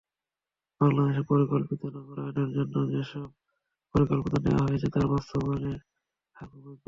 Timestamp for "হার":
6.35-6.47